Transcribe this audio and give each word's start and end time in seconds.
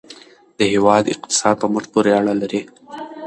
د 0.57 0.59
هېواد 0.73 1.03
اقتصاد 1.13 1.55
په 1.61 1.67
موږ 1.71 1.85
پورې 1.93 2.11
اړه 2.19 2.33
لري. 2.41 2.61